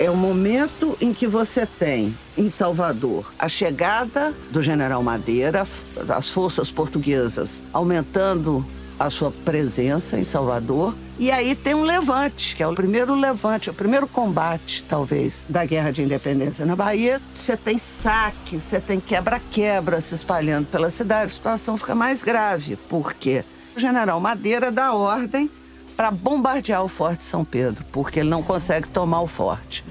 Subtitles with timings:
[0.00, 5.66] É o momento em que você tem em Salvador a chegada do general Madeira,
[6.08, 8.64] as forças portuguesas aumentando
[8.98, 10.96] a sua presença em Salvador.
[11.18, 15.66] E aí tem um levante, que é o primeiro levante, o primeiro combate, talvez, da
[15.66, 16.64] Guerra de Independência.
[16.64, 21.26] Na Bahia, você tem saque, você tem quebra-quebra se espalhando pela cidade.
[21.26, 23.44] A situação fica mais grave, porque
[23.76, 25.50] o general Madeira dá ordem
[26.00, 29.84] para bombardear o Forte São Pedro, porque ele não consegue tomar o forte.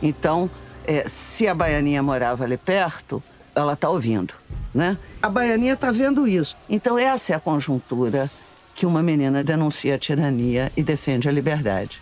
[0.00, 0.48] Então,
[0.86, 3.22] é, se a baianinha morava ali perto,
[3.54, 4.32] ela está ouvindo,
[4.72, 4.96] né?
[5.20, 6.56] A baianinha está vendo isso.
[6.66, 8.30] Então, essa é a conjuntura
[8.74, 12.00] que uma menina denuncia a tirania e defende a liberdade.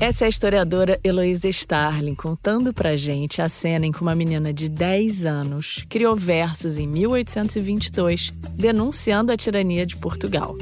[0.00, 4.50] Essa é a historiadora Heloísa Starling contando pra gente a cena em que uma menina
[4.50, 10.56] de 10 anos criou versos em 1822 denunciando a tirania de Portugal.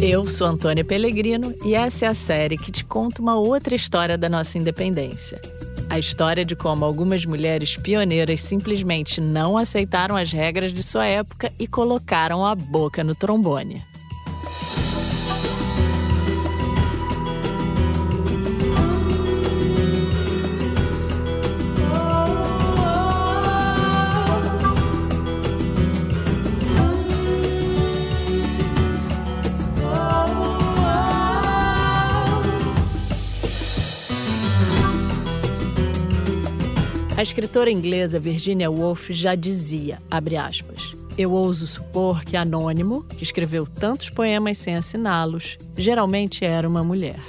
[0.00, 4.16] Eu sou Antônia Pellegrino e essa é a série que te conta uma outra história
[4.16, 5.38] da nossa independência.
[5.90, 11.52] A história de como algumas mulheres pioneiras simplesmente não aceitaram as regras de sua época
[11.58, 13.89] e colocaram a boca no trombone.
[37.20, 43.66] A escritora inglesa Virginia Woolf já dizia, aspas, eu ouso supor que Anônimo, que escreveu
[43.66, 47.20] tantos poemas sem assiná-los, geralmente era uma mulher.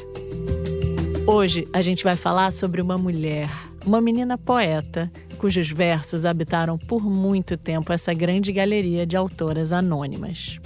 [1.27, 3.51] Hoje a gente vai falar sobre uma mulher,
[3.85, 10.57] uma menina poeta, cujos versos habitaram por muito tempo essa grande galeria de autoras anônimas.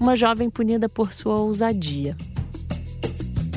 [0.00, 2.16] Uma jovem punida por sua ousadia,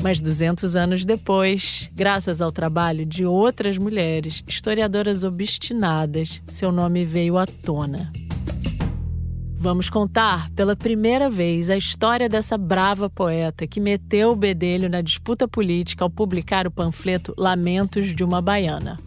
[0.04, 7.38] mas 200 anos depois, graças ao trabalho de outras mulheres, historiadoras obstinadas, seu nome veio
[7.38, 8.12] à tona.
[9.56, 15.00] Vamos contar pela primeira vez a história dessa brava poeta que meteu o bedelho na
[15.00, 18.98] disputa política ao publicar o panfleto Lamentos de uma Baiana.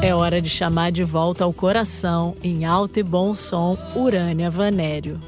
[0.00, 5.20] É hora de chamar de volta ao coração, em alto e bom som, Urânia Vanério.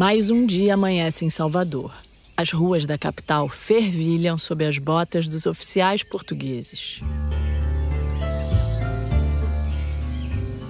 [0.00, 1.92] Mais um dia amanhece em Salvador.
[2.34, 7.02] As ruas da capital fervilham sob as botas dos oficiais portugueses.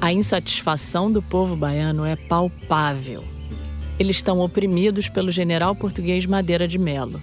[0.00, 3.22] A insatisfação do povo baiano é palpável.
[4.00, 7.22] Eles estão oprimidos pelo general português Madeira de Melo.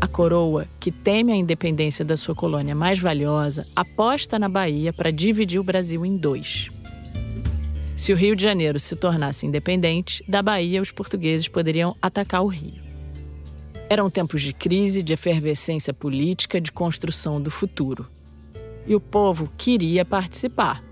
[0.00, 5.12] A coroa, que teme a independência da sua colônia mais valiosa, aposta na Bahia para
[5.12, 6.70] dividir o Brasil em dois.
[8.00, 12.46] Se o Rio de Janeiro se tornasse independente, da Bahia os portugueses poderiam atacar o
[12.46, 12.82] Rio.
[13.90, 18.10] Eram tempos de crise, de efervescência política, de construção do futuro.
[18.86, 20.82] E o povo queria participar.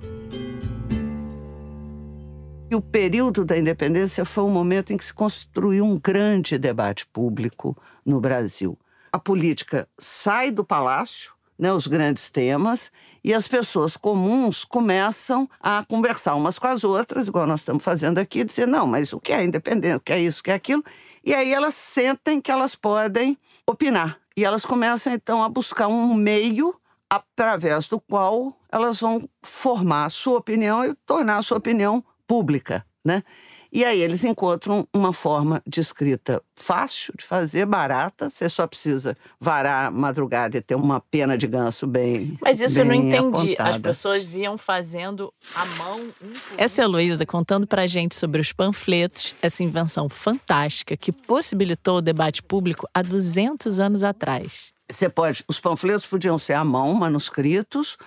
[2.71, 7.07] E o período da independência foi um momento em que se construiu um grande debate
[7.07, 8.79] público no Brasil.
[9.11, 12.93] A política sai do palácio né, os grandes temas,
[13.25, 18.19] e as pessoas comuns começam a conversar umas com as outras, igual nós estamos fazendo
[18.19, 20.55] aqui, dizer, não, mas o que é independente, o que é isso, o que é
[20.55, 20.85] aquilo,
[21.25, 23.37] e aí elas sentem que elas podem
[23.67, 24.19] opinar.
[24.37, 26.75] E elas começam, então, a buscar um meio
[27.11, 32.87] através do qual elas vão formar a sua opinião e tornar a sua opinião pública,
[33.05, 33.25] né?
[33.71, 38.31] E aí eles encontram uma forma de escrita fácil de fazer, barata.
[38.31, 42.39] Você só precisa varar a madrugada e ter uma pena de ganso bem.
[42.41, 43.53] Mas isso bem eu não entendi.
[43.53, 43.71] Apontada.
[43.71, 46.01] As pessoas iam fazendo a mão.
[46.23, 51.13] Um essa é a Luísa contando pra gente sobre os panfletos, essa invenção fantástica que
[51.13, 54.73] possibilitou o debate público há 200 anos atrás.
[54.91, 57.99] Você pode, os panfletos podiam ser à mão, manuscritos,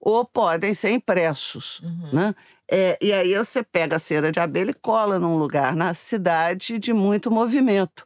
[0.00, 2.08] ou podem ser impressos, uhum.
[2.12, 2.34] né?
[2.70, 6.78] É, e aí você pega a cera de abelha e cola num lugar na cidade
[6.78, 8.04] de muito movimento.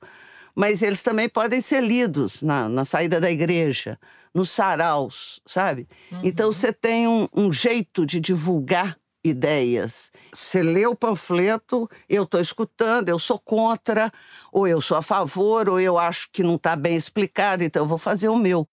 [0.55, 3.99] Mas eles também podem ser lidos na, na saída da igreja,
[4.33, 5.87] nos saraus, sabe?
[6.11, 6.21] Uhum.
[6.23, 10.11] Então você tem um, um jeito de divulgar ideias.
[10.33, 14.13] Você lê o panfleto, eu estou escutando, eu sou contra,
[14.53, 17.89] ou eu sou a favor, ou eu acho que não está bem explicado, então eu
[17.89, 18.69] vou fazer o meu.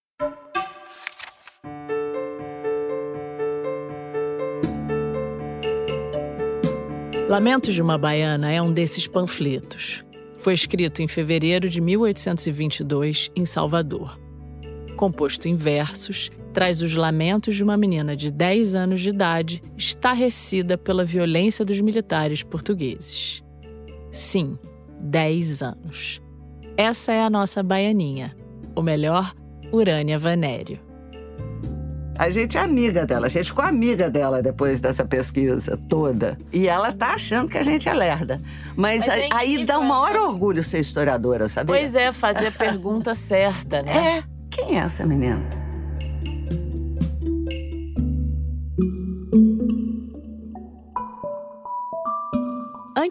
[7.32, 10.04] Lamentos de uma Baiana é um desses panfletos.
[10.36, 14.20] Foi escrito em fevereiro de 1822 em Salvador.
[14.98, 20.76] Composto em versos, traz os lamentos de uma menina de 10 anos de idade estarrecida
[20.76, 23.42] pela violência dos militares portugueses.
[24.10, 24.58] Sim,
[25.00, 26.20] 10 anos.
[26.76, 28.36] Essa é a nossa baianinha,
[28.74, 29.34] ou melhor,
[29.72, 30.80] Urânia Vanério.
[32.18, 36.36] A gente é amiga dela, a gente ficou amiga dela depois dessa pesquisa toda.
[36.52, 38.40] E ela tá achando que a gente é lerda.
[38.76, 41.68] Mas, Mas é aí dá o maior orgulho ser historiadora, sabe?
[41.68, 44.18] Pois é, fazer a pergunta certa, né?
[44.18, 44.24] É.
[44.50, 45.61] Quem é essa menina?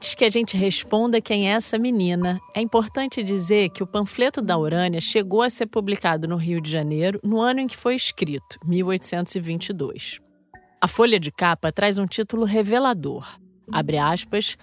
[0.01, 4.42] Antes que a gente responda quem é essa menina, é importante dizer que o panfleto
[4.42, 7.94] da Urânia chegou a ser publicado no Rio de Janeiro no ano em que foi
[7.94, 10.19] escrito, 1822.
[10.81, 13.38] A folha de capa traz um título revelador.
[13.71, 14.57] Abre aspas.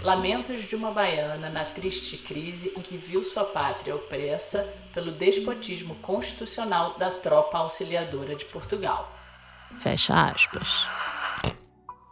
[0.00, 4.62] Lamentos de uma baiana na triste crise em que viu sua pátria opressa
[4.94, 9.12] pelo despotismo constitucional da tropa auxiliadora de Portugal.
[9.76, 10.86] Fecha aspas.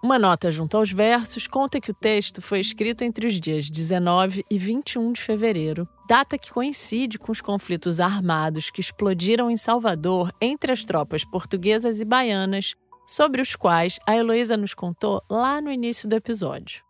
[0.02, 4.44] Uma nota junto aos versos conta que o texto foi escrito entre os dias 19
[4.48, 10.32] e 21 de fevereiro, data que coincide com os conflitos armados que explodiram em Salvador
[10.40, 12.76] entre as tropas portuguesas e baianas,
[13.08, 16.84] sobre os quais a Heloísa nos contou lá no início do episódio.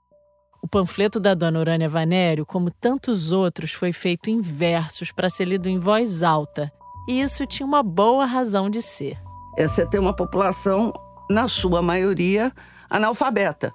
[0.63, 5.47] O panfleto da dona Urânia Vanério, como tantos outros, foi feito em versos para ser
[5.47, 6.71] lido em voz alta,
[7.09, 9.17] e isso tinha uma boa razão de ser.
[9.57, 10.93] Essa tem uma população,
[11.31, 12.53] na sua maioria,
[12.89, 13.73] analfabeta.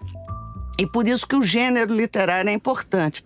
[0.80, 3.24] E por isso que o gênero literário é importante.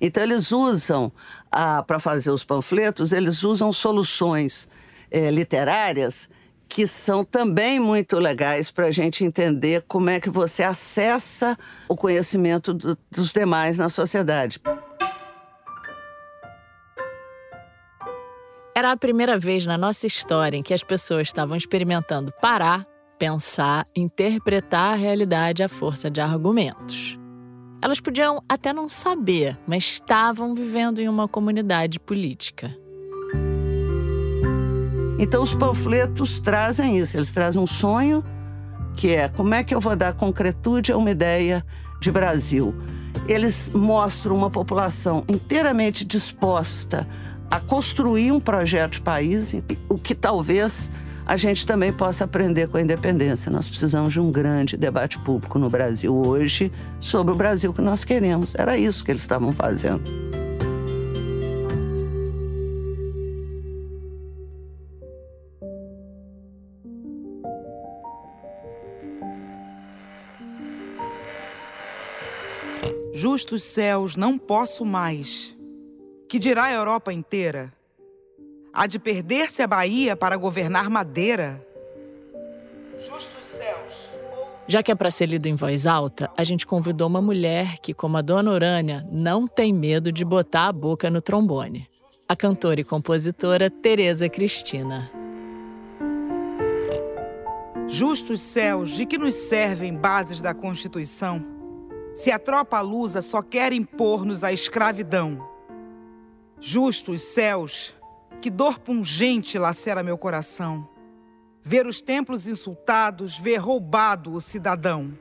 [0.00, 1.12] Então eles usam,
[1.50, 4.68] ah, para fazer os panfletos, eles usam soluções
[5.10, 6.28] é, literárias
[6.68, 11.56] que são também muito legais para a gente entender como é que você acessa
[11.88, 14.60] o conhecimento do, dos demais na sociedade.
[18.74, 22.84] Era a primeira vez na nossa história em que as pessoas estavam experimentando parar
[23.18, 27.18] pensar, interpretar a realidade à força de argumentos.
[27.82, 32.74] Elas podiam até não saber, mas estavam vivendo em uma comunidade política.
[35.18, 38.24] Então, os panfletos trazem isso, eles trazem um sonho,
[38.96, 41.64] que é como é que eu vou dar concretude a uma ideia
[42.00, 42.74] de Brasil.
[43.28, 47.06] Eles mostram uma população inteiramente disposta
[47.50, 49.54] a construir um projeto de país,
[49.88, 50.90] o que talvez
[51.26, 53.50] a gente também possa aprender com a independência.
[53.50, 58.04] Nós precisamos de um grande debate público no Brasil hoje sobre o Brasil que nós
[58.04, 58.54] queremos.
[58.54, 60.02] Era isso que eles estavam fazendo.
[73.14, 75.56] Justos céus, não posso mais.
[76.28, 77.72] Que dirá a Europa inteira?
[78.74, 81.64] Há de perder-se a Bahia para governar Madeira.
[82.98, 83.94] Justos céus.
[84.66, 87.94] Já que é para ser lido em voz alta, a gente convidou uma mulher que,
[87.94, 91.88] como a dona Urânia, não tem medo de botar a boca no trombone.
[92.28, 95.08] A cantora e compositora Tereza Cristina.
[97.86, 101.44] Justos céus, de que nos servem bases da Constituição?
[102.12, 105.38] Se a tropa lusa só quer impor-nos a escravidão.
[106.58, 107.94] Justos céus,
[108.44, 110.86] que dor pungente lacera meu coração.
[111.62, 115.14] Ver os templos insultados, ver roubado o cidadão.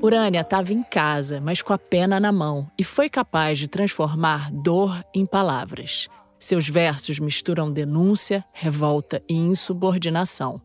[0.00, 4.48] Urânia estava em casa, mas com a pena na mão, e foi capaz de transformar
[4.52, 6.06] dor em palavras.
[6.38, 10.62] Seus versos misturam denúncia, revolta e insubordinação.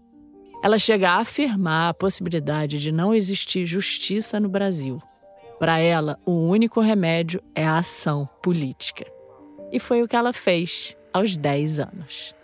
[0.63, 5.01] Ela chega a afirmar a possibilidade de não existir justiça no Brasil.
[5.57, 9.11] Para ela, o único remédio é a ação política.
[9.73, 12.35] E foi o que ela fez aos 10 anos.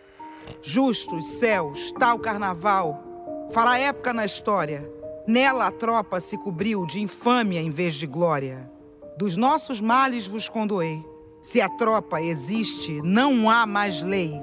[0.64, 3.04] Justos céus, tal carnaval,
[3.52, 4.92] fará época na história.
[5.28, 8.68] Nela a tropa se cobriu de infâmia em vez de glória.
[9.16, 11.06] Dos nossos males vos condoei.
[11.44, 14.42] Se a tropa existe, não há mais lei.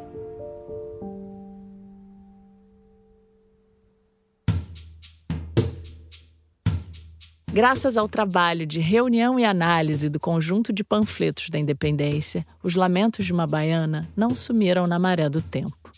[7.57, 13.25] Graças ao trabalho de reunião e análise do conjunto de panfletos da independência, os lamentos
[13.25, 15.91] de uma baiana não sumiram na maré do tempo.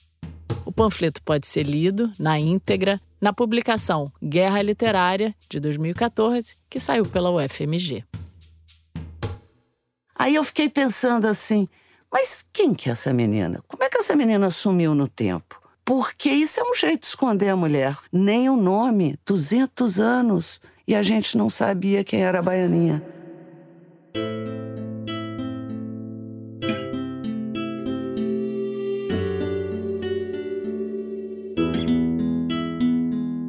[0.65, 7.05] O panfleto pode ser lido, na íntegra, na publicação Guerra Literária, de 2014, que saiu
[7.05, 8.05] pela UFMG.
[10.15, 11.67] Aí eu fiquei pensando assim,
[12.09, 13.61] mas quem que é essa menina?
[13.67, 15.61] Como é que essa menina sumiu no tempo?
[15.85, 17.99] Porque isso é um jeito de esconder a mulher.
[18.13, 23.03] Nem o nome, 200 anos e a gente não sabia quem era a baianinha.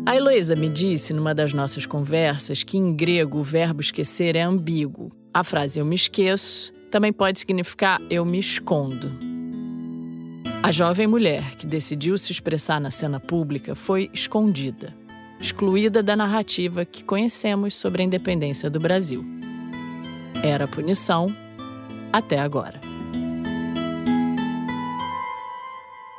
[0.05, 4.41] A Heloísa me disse numa das nossas conversas que em grego o verbo esquecer é
[4.41, 5.10] ambíguo.
[5.34, 9.12] A frase eu me esqueço também pode significar eu me escondo.
[10.62, 14.99] A jovem mulher que decidiu se expressar na cena pública foi escondida
[15.39, 19.24] excluída da narrativa que conhecemos sobre a independência do Brasil.
[20.43, 21.27] Era punição
[22.12, 22.79] até agora.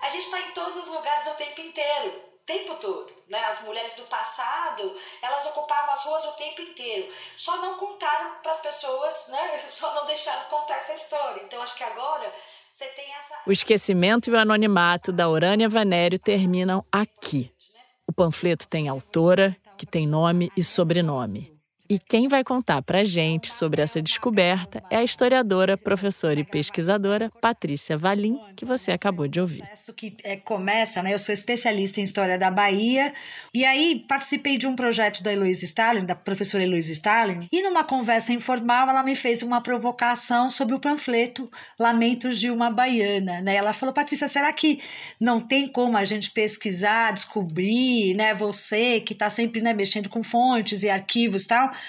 [0.03, 3.21] A gente está em todos os lugares o tempo inteiro, o tempo todo.
[3.29, 3.39] Né?
[3.45, 7.12] As mulheres do passado, elas ocupavam as ruas o tempo inteiro.
[7.37, 9.59] Só não contaram para as pessoas, né?
[9.71, 11.41] só não deixaram contar essa história.
[11.45, 12.33] Então, acho que agora
[12.73, 13.41] você tem essa.
[13.47, 17.53] O esquecimento e o anonimato da Urânia Vanério terminam aqui.
[18.11, 21.52] O panfleto tem autora, que tem nome e sobrenome.
[21.90, 26.44] E quem vai contar para a gente sobre essa descoberta é a historiadora, professora e
[26.44, 29.64] pesquisadora Patrícia Valim, que você acabou de ouvir.
[29.97, 31.12] que é, começa, né?
[31.12, 33.12] Eu sou especialista em história da Bahia
[33.52, 37.82] e aí participei de um projeto da Heloísa Stalin, da professora Heloísa Stalin, e numa
[37.82, 43.56] conversa informal ela me fez uma provocação sobre o panfleto Lamentos de uma Baiana, né?
[43.56, 44.80] Ela falou: "Patrícia, será que
[45.18, 50.23] não tem como a gente pesquisar, descobrir, né, você que está sempre né, mexendo com
[50.23, 51.80] fontes e arquivos e tal?"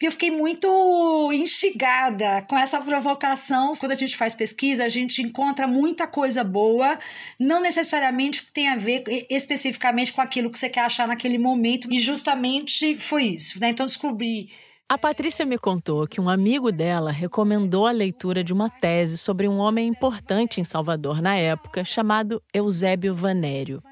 [0.00, 3.74] E eu fiquei muito instigada com essa provocação.
[3.74, 6.96] Quando a gente faz pesquisa, a gente encontra muita coisa boa,
[7.38, 11.92] não necessariamente tem a ver especificamente com aquilo que você quer achar naquele momento.
[11.92, 13.58] E justamente foi isso.
[13.58, 13.70] Né?
[13.70, 14.50] Então descobri.
[14.88, 19.48] A Patrícia me contou que um amigo dela recomendou a leitura de uma tese sobre
[19.48, 23.82] um homem importante em Salvador na época, chamado Eusébio Vanério.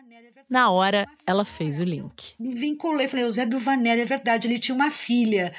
[0.48, 2.34] Na hora, ela fez o link.
[2.38, 5.52] Vinculei, falei, Eusébio Vanelli, é verdade, ele tinha uma filha.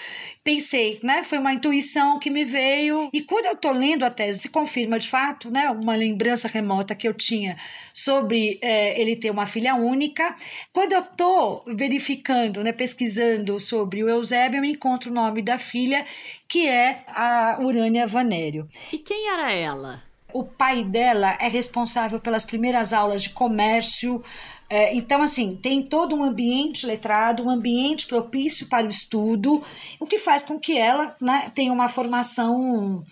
[0.46, 1.24] Pensei, né?
[1.24, 3.10] Foi uma intuição que me veio.
[3.12, 5.70] E quando eu tô lendo a tese, se confirma de fato, né?
[5.70, 7.58] Uma lembrança remota que eu tinha
[7.94, 10.34] sobre é, ele ter uma filha única.
[10.72, 12.72] Quando eu tô verificando, né?
[12.72, 16.06] Pesquisando sobre o Eusébio, eu me encontro o nome da filha,
[16.48, 18.70] que é a Urânia Vanério.
[18.94, 20.08] E quem era ela?
[20.32, 24.24] O pai dela é responsável pelas primeiras aulas de comércio
[24.70, 29.64] é, então, assim, tem todo um ambiente letrado, um ambiente propício para o estudo,
[30.00, 33.04] o que faz com que ela né, tenha uma formação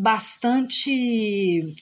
[0.00, 1.74] bastante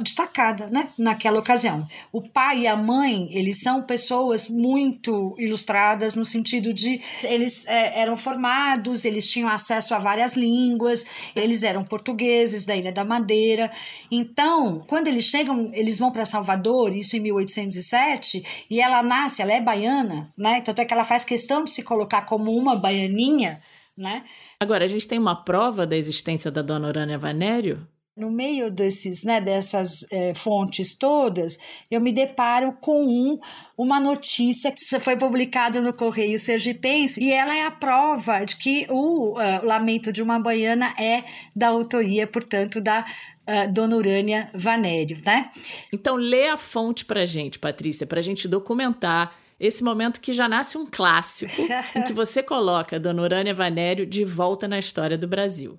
[0.00, 1.86] destacada né, naquela ocasião.
[2.10, 8.00] O pai e a mãe, eles são pessoas muito ilustradas no sentido de eles é,
[8.00, 11.04] eram formados, eles tinham acesso a várias línguas,
[11.34, 13.70] eles eram portugueses da Ilha da Madeira.
[14.10, 19.52] Então, quando eles chegam, eles vão para Salvador, isso em 1807, e ela nasce, ela
[19.52, 20.62] é baiana, né?
[20.62, 23.60] Tanto é que ela faz questão de se colocar como uma baianinha,
[23.96, 24.24] né?
[24.60, 27.86] Agora, a gente tem uma prova da existência da dona Urânia Vanério?
[28.16, 31.58] No meio desses, né, dessas é, fontes todas,
[31.90, 33.38] eu me deparo com um,
[33.76, 38.86] uma notícia que foi publicada no Correio Sergipense e ela é a prova de que
[38.88, 41.24] o uh, Lamento de uma Baiana é
[41.54, 43.04] da autoria, portanto, da
[43.46, 45.50] uh, Dona Urânia Vanério, né?
[45.92, 50.48] Então, lê a fonte para gente, Patrícia, para a gente documentar esse momento que já
[50.48, 51.62] nasce um clássico,
[51.94, 55.78] em que você coloca Dona Urânia Vanério de volta na história do Brasil.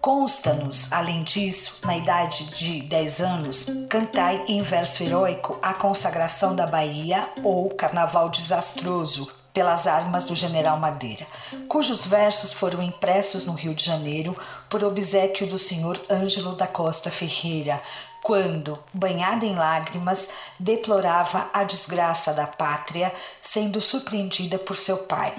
[0.00, 6.66] Consta-nos, além disso, na idade de 10 anos, cantai em verso heróico a consagração da
[6.66, 11.26] Bahia ou Carnaval Desastroso, pelas armas do general Madeira,
[11.68, 14.36] cujos versos foram impressos no Rio de Janeiro
[14.68, 17.82] por obsequio do senhor Ângelo da Costa Ferreira,
[18.22, 25.34] quando, banhada em lágrimas, deplorava a desgraça da pátria, sendo surpreendida por seu pai.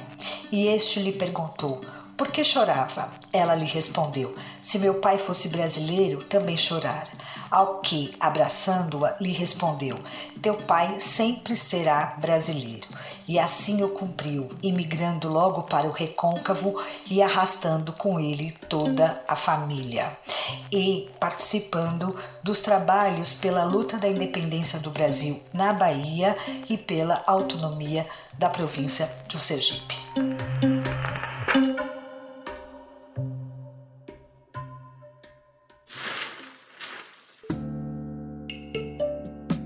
[0.52, 1.82] E este lhe perguntou:
[2.22, 3.10] por que chorava?
[3.34, 7.10] Ela lhe respondeu: Se meu pai fosse brasileiro, também chorara.
[7.50, 9.98] Ao que, abraçando-a, lhe respondeu:
[10.40, 12.88] Teu pai sempre será brasileiro.
[13.28, 19.36] E assim o cumpriu, imigrando logo para o recôncavo e arrastando com ele toda a
[19.36, 20.16] família.
[20.72, 26.38] E participando dos trabalhos pela luta da independência do Brasil na Bahia
[26.70, 28.06] e pela autonomia
[28.38, 29.96] da província do Sergipe.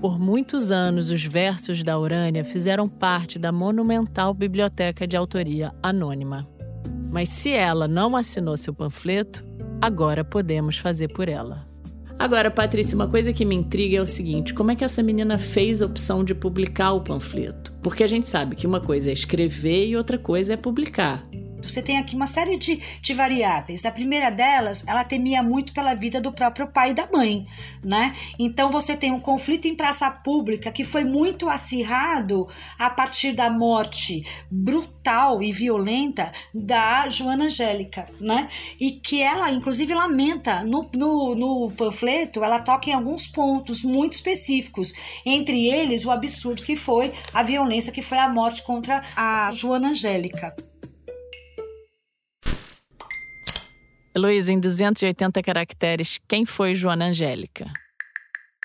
[0.06, 6.48] Por muitos anos, os versos da Urânia fizeram parte da monumental biblioteca de autoria anônima.
[7.10, 9.44] Mas se ela não assinou seu panfleto,
[9.82, 11.66] agora podemos fazer por ela.
[12.16, 15.38] Agora, Patrícia, uma coisa que me intriga é o seguinte: como é que essa menina
[15.38, 17.72] fez a opção de publicar o panfleto?
[17.82, 21.26] Porque a gente sabe que uma coisa é escrever e outra coisa é publicar.
[21.66, 23.84] Você tem aqui uma série de, de variáveis.
[23.84, 27.46] A primeira delas, ela temia muito pela vida do próprio pai e da mãe,
[27.82, 28.14] né?
[28.38, 33.50] Então você tem um conflito em praça pública que foi muito acirrado a partir da
[33.50, 38.48] morte brutal e violenta da Joana Angélica, né?
[38.80, 44.12] E que ela, inclusive, lamenta no, no, no panfleto, ela toca em alguns pontos muito
[44.12, 44.92] específicos,
[45.24, 49.88] entre eles o absurdo que foi a violência que foi a morte contra a Joana
[49.88, 50.54] Angélica.
[54.16, 57.70] Heloísa, em 280 caracteres, quem foi Joana Angélica?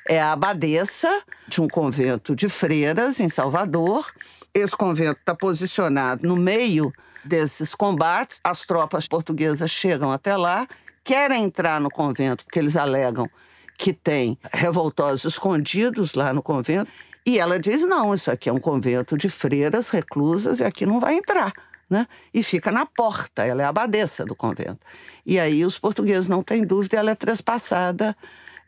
[0.08, 1.10] É a abadesa
[1.46, 4.10] de um convento de freiras em Salvador.
[4.53, 6.93] Esse convento está posicionado no meio
[7.25, 8.39] desses combates.
[8.41, 10.65] As tropas portuguesas chegam até lá,
[11.03, 13.29] querem entrar no convento, porque eles alegam
[13.77, 16.89] que tem revoltosos escondidos lá no convento.
[17.25, 20.98] E ela diz: não, isso aqui é um convento de freiras reclusas e aqui não
[20.98, 21.51] vai entrar
[21.91, 22.07] né?
[22.33, 24.79] E fica na porta, ela é a abadesa do convento.
[25.25, 28.15] E aí os portugueses não têm dúvida, ela é trespassada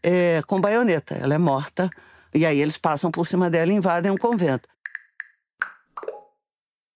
[0.04, 1.90] é, com baioneta, ela é morta.
[2.36, 4.68] E aí eles passam por cima dela e invadem o convento.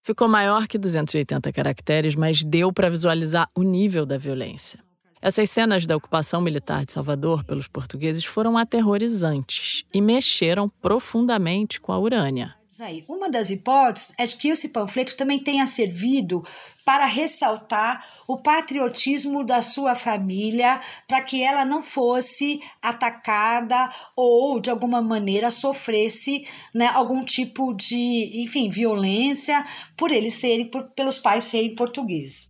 [0.03, 4.79] Ficou maior que 280 caracteres, mas deu para visualizar o nível da violência.
[5.22, 11.91] Essas cenas da ocupação militar de Salvador pelos portugueses foram aterrorizantes e mexeram profundamente com
[11.93, 12.56] a Urânia.
[12.79, 13.03] Aí.
[13.07, 16.43] Uma das hipóteses é que esse panfleto também tenha servido
[16.86, 24.69] para ressaltar o patriotismo da sua família, para que ela não fosse atacada ou de
[24.69, 29.65] alguma maneira sofresse né, algum tipo de, enfim, violência
[29.98, 32.50] por eles serem, por, pelos pais serem portugueses.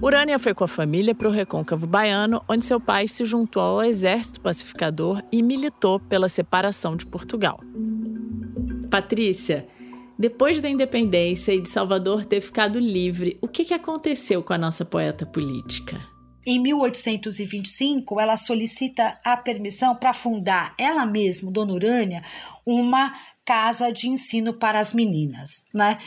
[0.00, 3.82] Urânia foi com a família para o recôncavo baiano, onde seu pai se juntou ao
[3.82, 7.60] exército pacificador e militou pela separação de Portugal.
[8.88, 9.66] Patrícia,
[10.16, 14.58] depois da independência e de Salvador ter ficado livre, o que, que aconteceu com a
[14.58, 16.00] nossa poeta política?
[16.46, 22.22] Em 1825, ela solicita a permissão para fundar, ela mesma, Dona Urânia,
[22.64, 23.12] uma
[23.44, 25.98] casa de ensino para as meninas, né?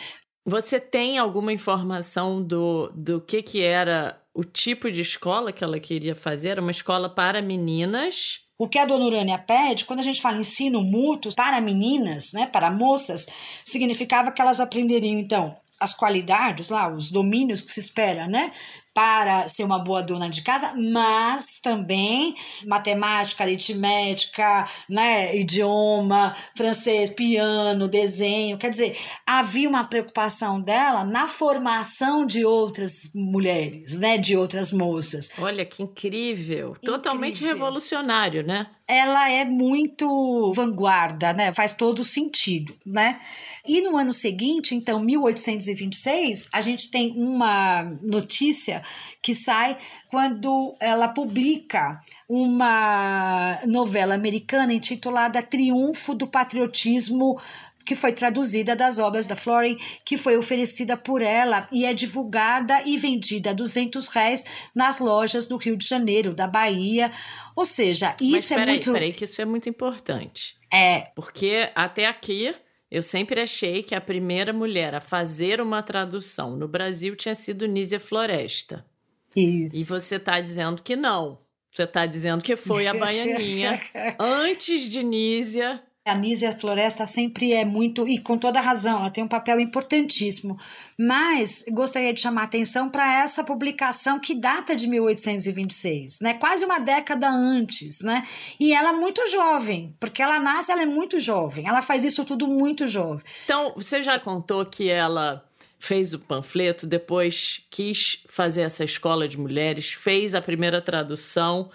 [0.45, 5.79] Você tem alguma informação do, do que, que era o tipo de escola que ela
[5.79, 6.49] queria fazer?
[6.49, 8.41] Era uma escola para meninas?
[8.57, 12.45] O que a dona Urânia pede, quando a gente fala ensino mútuo para meninas, né,
[12.45, 13.27] para moças,
[13.65, 18.51] significava que elas aprenderiam, então, as qualidades lá, os domínios que se espera, né?
[18.93, 27.87] Para ser uma boa dona de casa, mas também matemática, aritmética, né, idioma, francês, piano,
[27.87, 28.57] desenho.
[28.57, 35.29] Quer dizer, havia uma preocupação dela na formação de outras mulheres, né, de outras moças.
[35.39, 36.75] Olha que incrível, incrível.
[36.81, 38.67] totalmente revolucionário, né?
[38.91, 41.53] ela é muito vanguarda, né?
[41.53, 43.21] Faz todo sentido, né?
[43.65, 48.80] E no ano seguinte, então, 1826, a gente tem uma notícia
[49.21, 49.77] que sai
[50.09, 57.39] quando ela publica uma novela americana intitulada Triunfo do Patriotismo
[57.85, 62.81] que foi traduzida das obras da Florin, que foi oferecida por ela e é divulgada
[62.85, 67.11] e vendida a 200 reais nas lojas do Rio de Janeiro, da Bahia.
[67.55, 68.93] Ou seja, isso Mas, é muito...
[68.93, 70.55] Peraí, que isso é muito importante.
[70.71, 71.07] É.
[71.15, 72.53] Porque até aqui...
[72.91, 77.65] Eu sempre achei que a primeira mulher a fazer uma tradução no Brasil tinha sido
[77.65, 78.85] Nízia Floresta.
[79.33, 79.77] Isso.
[79.77, 81.39] E você está dizendo que não.
[81.73, 83.79] Você está dizendo que foi a Baianinha
[84.19, 89.23] antes de Nízia a Nízia Floresta sempre é muito, e com toda razão, ela tem
[89.23, 90.57] um papel importantíssimo.
[90.97, 96.33] Mas gostaria de chamar a atenção para essa publicação que data de 1826, né?
[96.33, 98.25] Quase uma década antes, né?
[98.59, 101.67] E ela é muito jovem, porque ela nasce, ela é muito jovem.
[101.67, 103.23] Ela faz isso tudo muito jovem.
[103.45, 105.45] Então, você já contou que ela
[105.77, 111.69] fez o panfleto, depois quis fazer essa escola de mulheres, fez a primeira tradução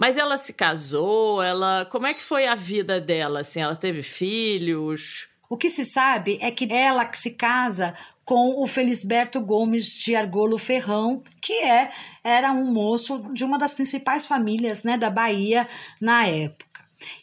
[0.00, 3.40] mas ela se casou, ela, como é que foi a vida dela?
[3.40, 5.28] Assim, ela teve filhos?
[5.46, 10.56] O que se sabe é que ela se casa com o Felisberto Gomes de Argolo
[10.56, 11.90] Ferrão, que é
[12.24, 15.68] era um moço de uma das principais famílias, né, da Bahia
[16.00, 16.69] na época.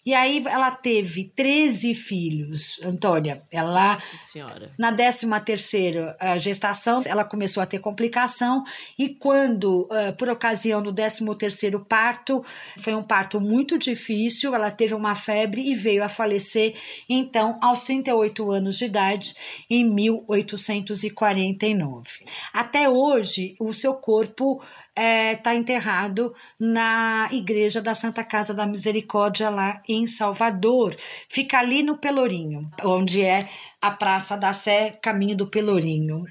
[0.06, 3.42] E aí ela teve 13 filhos, Antônia.
[3.52, 3.98] Ela,
[4.32, 4.70] Senhora.
[4.78, 8.64] na 13 terceira gestação, ela começou a ter complicação
[8.98, 12.44] e quando, uh, por ocasião do 13 terceiro parto,
[12.78, 16.76] foi um parto muito difícil, ela teve uma febre e veio a falecer,
[17.08, 19.36] então, aos 38 anos de idade,
[19.70, 22.10] em 1849.
[22.54, 24.62] Até hoje, o seu corpo
[24.98, 30.96] está é, tá enterrado na igreja da Santa Casa da Misericórdia, lá em Salvador.
[31.30, 33.48] Fica ali no Pelourinho, onde é
[33.80, 36.26] a Praça da Sé, caminho do Pelourinho.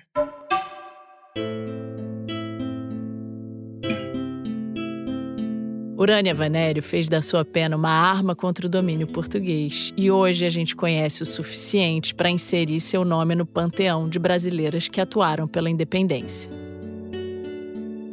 [5.99, 10.51] Urânia Vanério fez da sua pena uma arma contra o domínio português e hoje a
[10.51, 15.71] gente conhece o suficiente para inserir seu nome no panteão de brasileiras que atuaram pela
[15.71, 16.66] independência.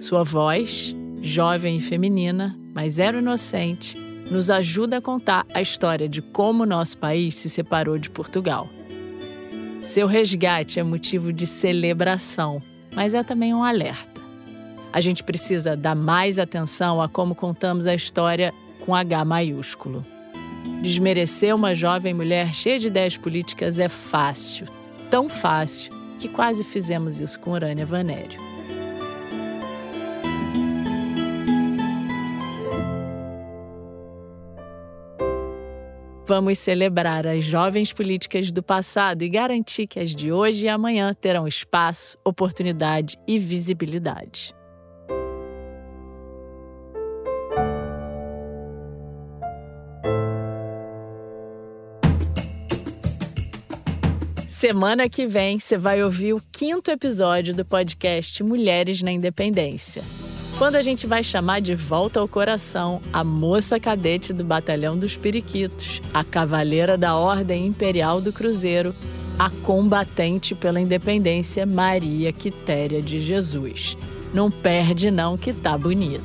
[0.04, 3.98] Sua voz, jovem e feminina, mas era inocente,
[4.30, 8.68] nos ajuda a contar a história de como nosso país se separou de Portugal.
[9.82, 12.62] Seu resgate é motivo de celebração,
[12.94, 14.20] mas é também um alerta.
[14.92, 18.54] A gente precisa dar mais atenção a como contamos a história
[18.86, 20.06] com H maiúsculo.
[20.82, 24.68] Desmerecer uma jovem mulher cheia de ideias políticas é fácil,
[25.10, 28.53] tão fácil que quase fizemos isso com Urânia Vanério.
[36.26, 41.14] Vamos celebrar as jovens políticas do passado e garantir que as de hoje e amanhã
[41.14, 44.56] terão espaço, oportunidade e visibilidade.
[54.48, 60.02] Semana que vem você vai ouvir o quinto episódio do podcast Mulheres na Independência.
[60.58, 65.18] Quando a gente vai chamar de volta ao coração a moça cadete do Batalhão dos
[65.18, 68.94] Periquitos, a cavaleira da Ordem Imperial do Cruzeiro,
[69.38, 73.98] a combatente pela independência Maria Quitéria de Jesus.
[74.32, 76.24] Não perde não que tá bonito.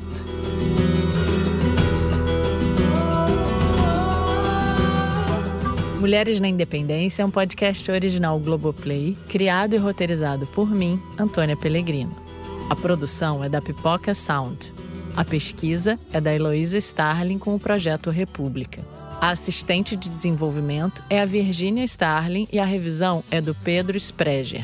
[5.99, 12.28] Mulheres na Independência é um podcast original Globoplay, criado e roteirizado por mim, Antônia Pellegrino.
[12.69, 14.73] A produção é da Pipoca Sound.
[15.15, 18.85] A pesquisa é da Heloísa Starling com o projeto República.
[19.19, 24.63] A assistente de desenvolvimento é a Virginia Starling e a revisão é do Pedro Spreger.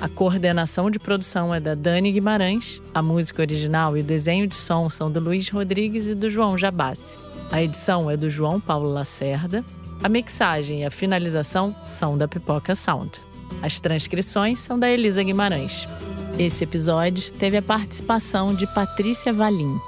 [0.00, 4.54] A coordenação de produção é da Dani Guimarães, a música original e o desenho de
[4.54, 7.18] som são do Luiz Rodrigues e do João Jabassi.
[7.50, 9.64] A edição é do João Paulo Lacerda
[10.02, 13.20] a mixagem e a finalização são da Pipoca Sound.
[13.62, 15.86] As transcrições são da Elisa Guimarães.
[16.38, 19.78] Esse episódio teve a participação de Patrícia Valim.